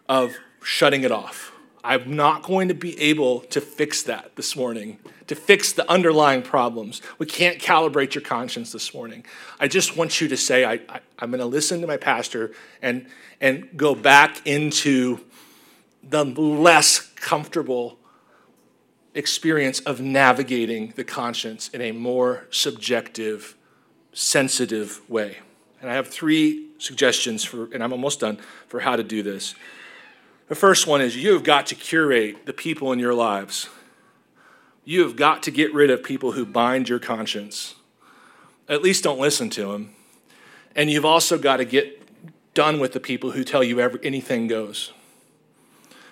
[0.09, 1.53] of shutting it off.
[1.83, 6.43] I'm not going to be able to fix that this morning, to fix the underlying
[6.43, 7.01] problems.
[7.19, 9.25] We can't calibrate your conscience this morning.
[9.59, 10.81] I just want you to say, I,
[11.19, 13.07] I'm going to listen to my pastor and,
[13.41, 15.21] and go back into
[16.03, 17.99] the less comfortable
[19.15, 23.57] experience of navigating the conscience in a more subjective
[24.13, 25.39] sensitive way.
[25.81, 29.55] And I have three suggestions for, and I'm almost done, for how to do this.
[30.49, 33.69] The first one is you have got to curate the people in your lives.
[34.85, 37.77] You have got to get rid of people who bind your conscience.
[38.69, 39.95] At least don't listen to them.
[40.75, 42.01] And you've also got to get
[42.55, 44.93] done with the people who tell you every, anything goes.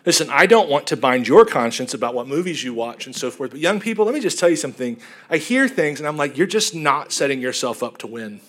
[0.08, 3.30] Listen, I don't want to bind your conscience about what movies you watch and so
[3.30, 4.98] forth, but young people, let me just tell you something.
[5.28, 8.40] I hear things and I'm like, you're just not setting yourself up to win.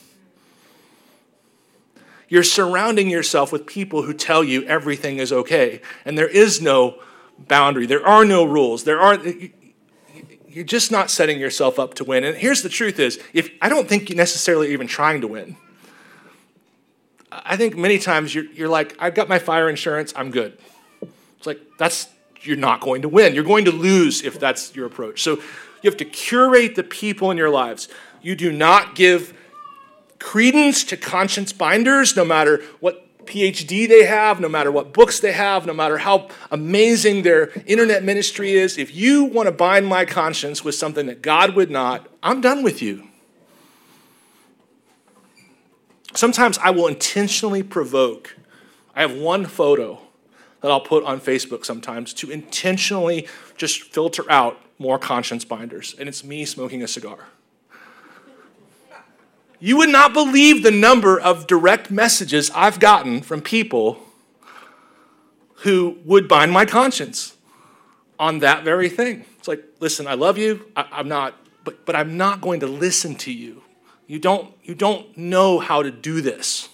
[2.29, 7.01] You're surrounding yourself with people who tell you everything is okay, and there is no
[7.37, 9.17] boundary, there are no rules, there are
[10.47, 12.23] you're just not setting yourself up to win.
[12.23, 15.57] And here's the truth is, if I don't think you're necessarily even trying to win.
[17.29, 20.57] I think many times you're, you're like, I've got my fire insurance, I'm good.
[21.39, 22.09] It's like, that's,
[22.41, 23.33] you're not going to win.
[23.33, 25.23] You're going to lose if that's your approach.
[25.23, 25.37] So
[25.81, 27.87] you have to curate the people in your lives.
[28.21, 29.33] You do not give
[30.19, 35.31] credence to conscience binders, no matter what PhD they have, no matter what books they
[35.31, 38.77] have, no matter how amazing their internet ministry is.
[38.77, 42.63] If you want to bind my conscience with something that God would not, I'm done
[42.63, 43.07] with you.
[46.15, 48.35] Sometimes I will intentionally provoke.
[48.93, 50.01] I have one photo
[50.61, 56.07] that I'll put on Facebook sometimes to intentionally just filter out more conscience binders, and
[56.07, 57.27] it's me smoking a cigar.
[59.59, 63.99] You would not believe the number of direct messages I've gotten from people
[65.63, 67.35] who would bind my conscience.
[68.19, 69.25] on that very thing.
[69.37, 70.65] It's like, listen, I love you.
[70.75, 73.63] I, am not, but, but I'm not going to listen to you.
[74.07, 76.67] You don't, you don't know how to do this.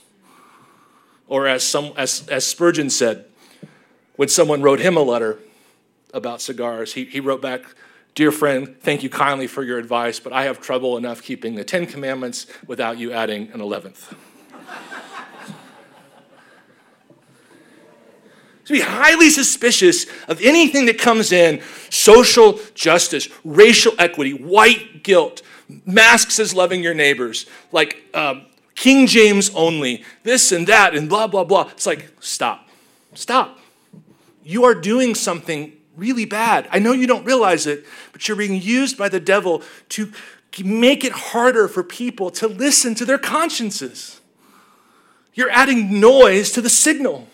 [1.28, 3.26] Or as, some, as, as Spurgeon said,
[4.16, 5.40] when someone wrote him a letter
[6.14, 7.64] about cigars, he, he wrote back,
[8.16, 11.66] Dear friend, thank you kindly for your advice, but I have trouble enough keeping the
[11.66, 14.16] Ten Commandments without you adding an eleventh.
[18.66, 25.42] to be highly suspicious of anything that comes in social justice, racial equity, white guilt,
[25.86, 28.46] masks as loving your neighbors, like um,
[28.76, 31.70] King James only, this and that, and blah, blah, blah.
[31.74, 32.68] It's like, stop,
[33.14, 33.60] stop.
[34.46, 36.70] You are doing something really bad.
[36.72, 40.12] I know you don't realize it, but you're being used by the devil to
[40.64, 44.22] make it harder for people to listen to their consciences.
[45.34, 47.28] You're adding noise to the signal.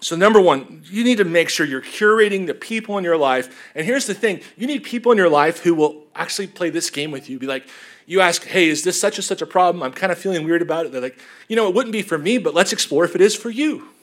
[0.00, 3.70] So, number one, you need to make sure you're curating the people in your life.
[3.74, 6.90] And here's the thing you need people in your life who will actually play this
[6.90, 7.38] game with you.
[7.38, 7.66] Be like,
[8.06, 9.82] you ask, hey, is this such and such a problem?
[9.82, 10.92] I'm kind of feeling weird about it.
[10.92, 11.18] They're like,
[11.48, 13.93] you know, it wouldn't be for me, but let's explore if it is for you.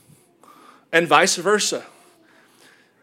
[0.91, 1.85] And vice versa.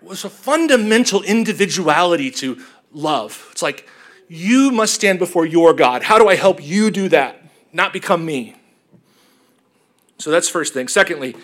[0.02, 2.62] It's a fundamental individuality to
[2.92, 3.48] love.
[3.52, 3.88] It's like,
[4.28, 6.02] you must stand before your God.
[6.02, 7.42] How do I help you do that?
[7.72, 8.54] Not become me.
[10.18, 10.88] So that's first thing.
[10.88, 11.34] Secondly,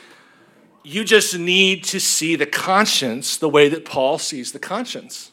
[0.82, 5.32] you just need to see the conscience the way that Paul sees the conscience.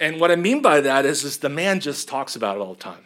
[0.00, 2.74] And what I mean by that is, is the man just talks about it all
[2.74, 3.04] the time.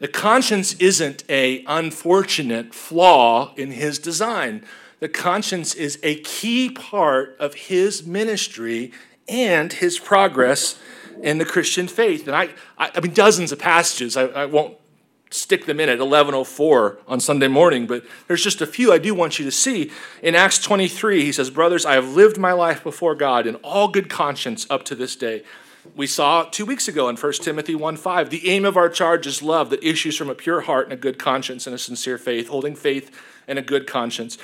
[0.00, 4.64] The conscience isn't a unfortunate flaw in his design.
[5.00, 8.92] The conscience is a key part of his ministry
[9.28, 10.78] and his progress
[11.22, 12.26] in the Christian faith.
[12.26, 14.16] And I, I, I mean, dozens of passages.
[14.16, 14.76] I, I won't
[15.30, 19.14] stick them in at 1104 on Sunday morning, but there's just a few I do
[19.14, 19.90] want you to see.
[20.22, 23.88] In Acts 23, he says, Brothers, I have lived my life before God in all
[23.88, 25.44] good conscience up to this day.
[25.94, 29.26] We saw two weeks ago in 1 Timothy 1 5, the aim of our charge
[29.26, 32.18] is love that issues from a pure heart and a good conscience and a sincere
[32.18, 33.10] faith, holding faith
[33.46, 34.38] and a good conscience.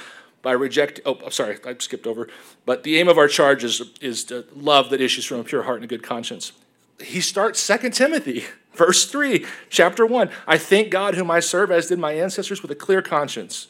[0.44, 2.28] By reject, oh, sorry, I skipped over.
[2.64, 5.64] But the aim of our charge is, is the love that issues from a pure
[5.64, 6.52] heart and a good conscience.
[7.00, 11.88] He starts 2 Timothy Verse 3, chapter 1 I thank God whom I serve, as
[11.88, 13.68] did my ancestors, with a clear conscience.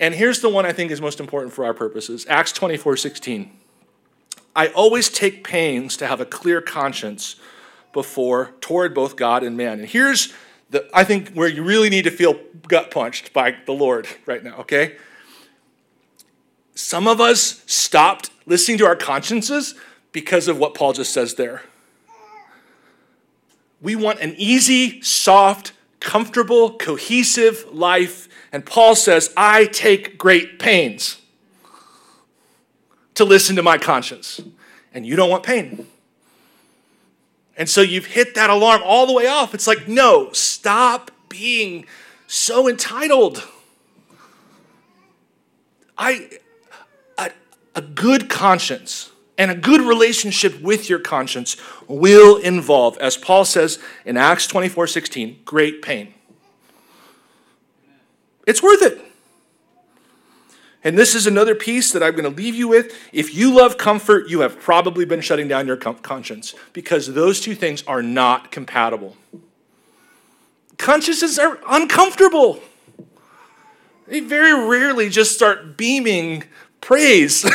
[0.00, 3.50] And here's the one I think is most important for our purposes Acts 24 16.
[4.56, 7.36] I always take pains to have a clear conscience
[7.92, 9.80] before toward both God and man.
[9.80, 10.32] And here's
[10.70, 14.42] the I think where you really need to feel gut punched by the Lord right
[14.42, 14.96] now, okay?
[16.74, 19.74] Some of us stopped listening to our consciences
[20.12, 21.62] because of what Paul just says there.
[23.80, 28.28] We want an easy, soft, comfortable, cohesive life.
[28.52, 31.20] And Paul says, I take great pains
[33.14, 34.40] to listen to my conscience.
[34.92, 35.86] And you don't want pain.
[37.56, 39.54] And so you've hit that alarm all the way off.
[39.54, 41.86] It's like, no, stop being
[42.26, 43.46] so entitled.
[45.96, 46.30] I
[47.74, 51.56] a, good conscience and a good relationship with your conscience
[51.88, 56.14] will involve, as Paul says in Acts 24 16, great pain.
[58.46, 59.00] It's worth it.
[60.86, 62.94] And this is another piece that I'm going to leave you with.
[63.10, 67.54] If you love comfort, you have probably been shutting down your conscience because those two
[67.54, 69.16] things are not compatible.
[70.76, 72.60] Consciences are uncomfortable.
[74.06, 76.44] They very rarely just start beaming
[76.84, 77.44] praise.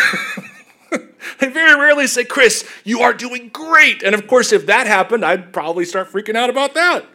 [1.39, 4.03] They very rarely say, Chris, you are doing great.
[4.03, 7.05] And of course, if that happened, I'd probably start freaking out about that.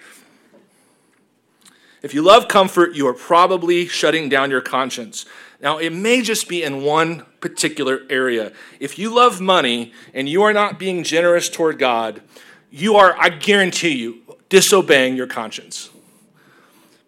[2.02, 5.26] If you love comfort, you are probably shutting down your conscience.
[5.60, 8.52] Now, it may just be in one particular area.
[8.80, 12.22] If you love money and you are not being generous toward God,
[12.70, 15.90] you are, I guarantee you, disobeying your conscience.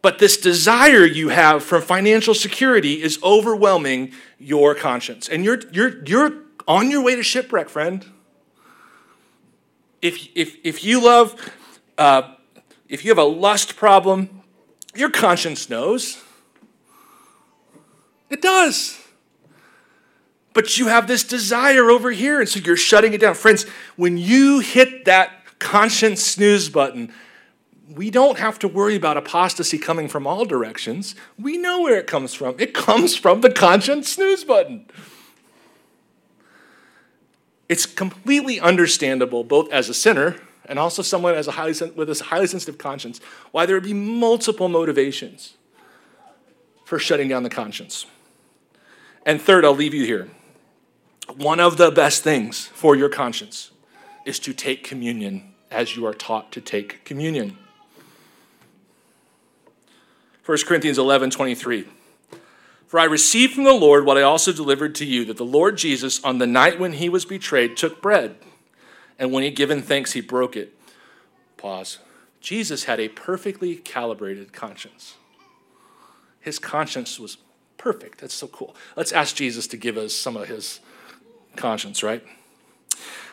[0.07, 5.28] But this desire you have for financial security is overwhelming your conscience.
[5.28, 8.07] And you're, you're, you're on your way to shipwreck, friend.
[10.00, 11.34] If, if, if you love,
[11.98, 12.34] uh,
[12.88, 14.42] if you have a lust problem,
[14.94, 16.22] your conscience knows.
[18.30, 19.04] It does.
[20.52, 23.34] But you have this desire over here, and so you're shutting it down.
[23.34, 23.64] Friends,
[23.96, 27.12] when you hit that conscience snooze button,
[27.95, 31.14] we don't have to worry about apostasy coming from all directions.
[31.39, 32.57] We know where it comes from.
[32.59, 34.87] It comes from the conscience snooze button.
[37.68, 40.37] It's completely understandable, both as a sinner
[40.68, 43.20] and also someone as a highly, with a highly sensitive conscience,
[43.53, 45.55] why there would be multiple motivations
[46.84, 48.07] for shutting down the conscience.
[49.24, 50.28] And third, I'll leave you here.
[51.37, 53.70] one of the best things for your conscience
[54.24, 57.59] is to take communion as you are taught to take communion.
[60.47, 61.86] 1 Corinthians 11 23.
[62.86, 65.76] For I received from the Lord what I also delivered to you that the Lord
[65.76, 68.36] Jesus, on the night when he was betrayed, took bread.
[69.18, 70.72] And when he had given thanks, he broke it.
[71.57, 71.99] Pause.
[72.40, 75.16] Jesus had a perfectly calibrated conscience.
[76.38, 77.38] His conscience was
[77.76, 78.20] perfect.
[78.20, 78.76] That's so cool.
[78.94, 80.78] Let's ask Jesus to give us some of his
[81.57, 82.22] conscience, right?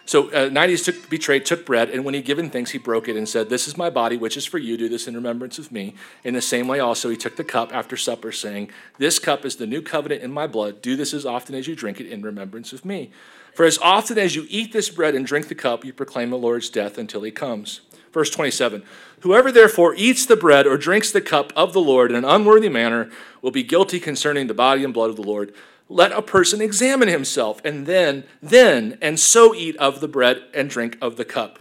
[0.06, 3.08] So uh, night he took, betrayed, took bread, and when he given thanks, he broke
[3.08, 4.76] it and said, This is my body, which is for you.
[4.76, 5.96] Do this in remembrance of me.
[6.26, 9.56] In the same way, also, he took the cup after supper, saying, This cup is
[9.56, 10.82] the new covenant in my blood.
[10.82, 13.12] Do this as often as you drink it in remembrance of me.
[13.54, 16.38] For as often as you eat this bread and drink the cup, you proclaim the
[16.38, 17.82] Lord's death until he comes.
[18.12, 18.84] Verse 27
[19.22, 22.70] Whoever therefore eats the bread or drinks the cup of the Lord in an unworthy
[22.70, 23.10] manner
[23.42, 25.54] will be guilty concerning the body and blood of the Lord
[25.94, 30.68] let a person examine himself and then then and so eat of the bread and
[30.68, 31.60] drink of the cup.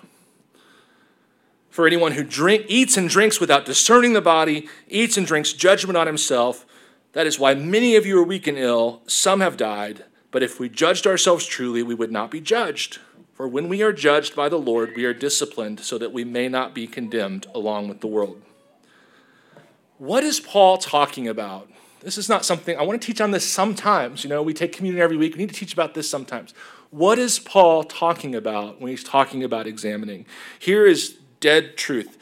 [1.68, 5.98] For anyone who drink, eats and drinks without discerning the body eats and drinks judgment
[5.98, 6.64] on himself.
[7.12, 9.02] That is why many of you are weak and ill.
[9.06, 10.04] Some have died.
[10.30, 13.00] But if we judged ourselves truly we would not be judged.
[13.34, 16.48] For when we are judged by the lord we are disciplined so that we may
[16.48, 18.40] not be condemned along with the world.
[19.98, 21.68] What is paul talking about
[22.02, 24.24] this is not something, I want to teach on this sometimes.
[24.24, 25.34] You know, we take communion every week.
[25.34, 26.52] We need to teach about this sometimes.
[26.90, 30.26] What is Paul talking about when he's talking about examining?
[30.58, 32.18] Here is dead truth.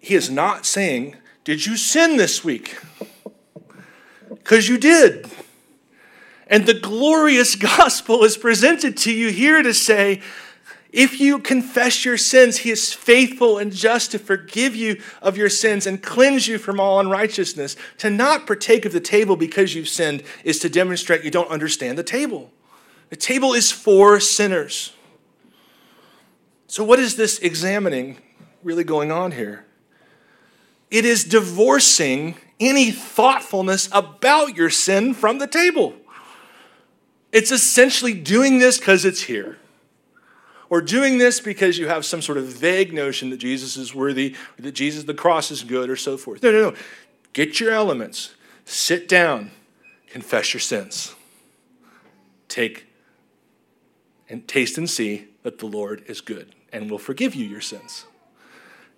[0.00, 2.78] He is not saying, Did you sin this week?
[4.28, 5.28] Because you did.
[6.46, 10.20] And the glorious gospel is presented to you here to say,
[10.96, 15.50] if you confess your sins, he is faithful and just to forgive you of your
[15.50, 17.76] sins and cleanse you from all unrighteousness.
[17.98, 21.98] To not partake of the table because you've sinned is to demonstrate you don't understand
[21.98, 22.50] the table.
[23.10, 24.94] The table is for sinners.
[26.66, 28.16] So, what is this examining
[28.62, 29.66] really going on here?
[30.90, 35.94] It is divorcing any thoughtfulness about your sin from the table.
[37.32, 39.58] It's essentially doing this because it's here
[40.68, 44.34] or doing this because you have some sort of vague notion that Jesus is worthy,
[44.58, 46.42] or that Jesus, the cross is good, or so forth.
[46.42, 46.76] No, no, no.
[47.32, 49.50] Get your elements, sit down,
[50.08, 51.14] confess your sins.
[52.48, 52.86] Take
[54.28, 58.06] and taste and see that the Lord is good and will forgive you your sins.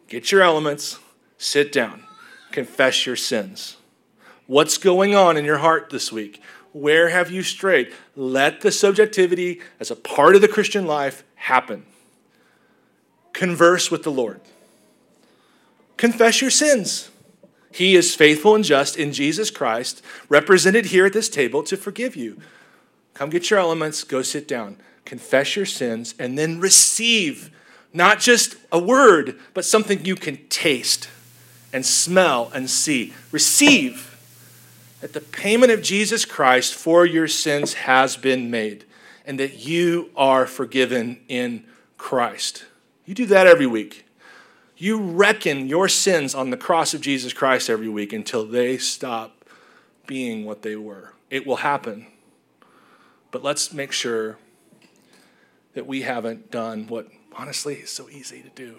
[0.09, 0.99] Get your elements,
[1.37, 2.05] sit down,
[2.51, 3.77] confess your sins.
[4.47, 6.41] What's going on in your heart this week?
[6.73, 7.93] Where have you strayed?
[8.17, 11.87] Let the subjectivity as a part of the Christian life happen.
[13.33, 14.41] Converse with the Lord.
[15.97, 17.11] Confess your sins.
[17.73, 22.17] He is faithful and just in Jesus Christ, represented here at this table to forgive
[22.17, 22.41] you.
[23.15, 27.51] Come get your elements, go sit down, confess your sins, and then receive
[27.93, 31.09] not just a word, but something you can taste
[31.73, 33.13] and smell and see.
[33.33, 34.17] Receive
[35.01, 38.85] that the payment of Jesus Christ for your sins has been made
[39.29, 41.65] and that you are forgiven in
[41.99, 42.65] Christ.
[43.05, 44.07] You do that every week.
[44.79, 49.45] You reckon your sins on the cross of Jesus Christ every week until they stop
[50.07, 51.13] being what they were.
[51.29, 52.07] It will happen.
[53.31, 54.39] But let's make sure
[55.75, 58.79] that we haven't done what honestly is so easy to do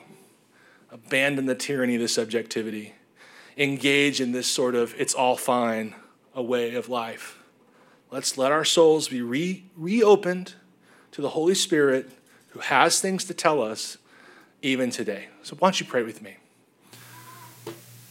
[0.91, 2.93] abandon the tyranny of the subjectivity,
[3.58, 5.93] engage in this sort of it's all fine
[6.34, 7.38] a way of life.
[8.12, 10.53] Let's let our souls be re- reopened
[11.12, 12.10] to the Holy Spirit
[12.49, 13.97] who has things to tell us
[14.62, 15.28] even today.
[15.43, 16.36] So, why don't you pray with me?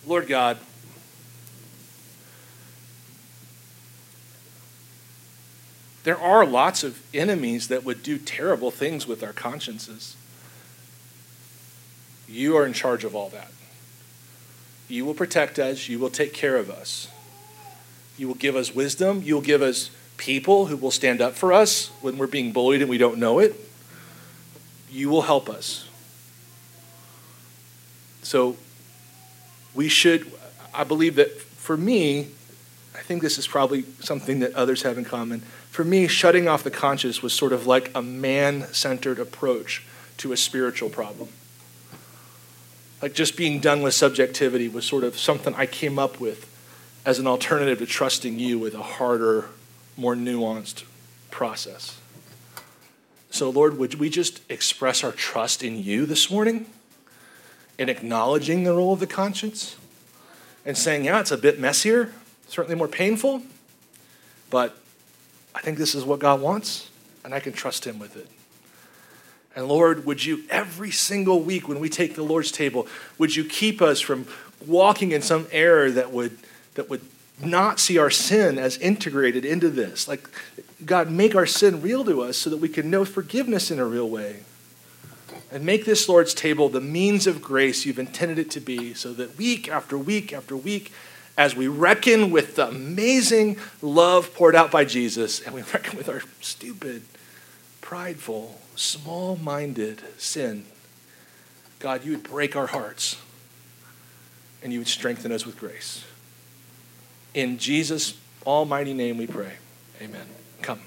[0.06, 0.58] Lord God,
[6.04, 10.16] there are lots of enemies that would do terrible things with our consciences.
[12.28, 13.50] You are in charge of all that.
[14.88, 17.08] You will protect us, you will take care of us.
[18.18, 19.22] You will give us wisdom.
[19.24, 22.90] You'll give us people who will stand up for us when we're being bullied and
[22.90, 23.54] we don't know it.
[24.90, 25.88] You will help us.
[28.22, 28.56] So
[29.74, 30.30] we should,
[30.74, 32.28] I believe that for me,
[32.94, 35.40] I think this is probably something that others have in common.
[35.70, 40.32] For me, shutting off the conscious was sort of like a man centered approach to
[40.32, 41.28] a spiritual problem.
[43.00, 46.52] Like just being done with subjectivity was sort of something I came up with
[47.08, 49.46] as an alternative to trusting you with a harder,
[49.96, 50.84] more nuanced
[51.30, 51.98] process.
[53.30, 56.66] So, Lord, would we just express our trust in you this morning
[57.78, 59.76] in acknowledging the role of the conscience
[60.66, 62.12] and saying, yeah, it's a bit messier,
[62.46, 63.40] certainly more painful,
[64.50, 64.76] but
[65.54, 66.90] I think this is what God wants,
[67.24, 68.28] and I can trust Him with it.
[69.56, 72.86] And Lord, would you every single week when we take the Lord's table,
[73.16, 74.26] would you keep us from
[74.66, 76.36] walking in some error that would
[76.78, 77.00] that would
[77.42, 80.06] not see our sin as integrated into this?
[80.06, 80.28] Like
[80.84, 83.84] God, make our sin real to us so that we can know forgiveness in a
[83.84, 84.44] real way.
[85.50, 89.12] And make this Lord's table the means of grace you've intended it to be, so
[89.14, 90.92] that week after week after week,
[91.36, 96.08] as we reckon with the amazing love poured out by Jesus, and we reckon with
[96.08, 97.02] our stupid,
[97.80, 100.64] prideful, small minded sin,
[101.80, 103.16] God, you would break our hearts
[104.62, 106.04] and you would strengthen us with grace.
[107.38, 108.14] In Jesus'
[108.44, 109.52] almighty name we pray.
[110.02, 110.26] Amen.
[110.60, 110.80] Come.